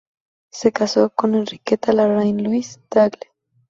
Se 0.51 0.71
casó 0.71 1.11
con 1.11 1.35
Enriqueta 1.35 1.93
Larraín 1.93 2.43
Ruiz-Tagle. 2.43 3.21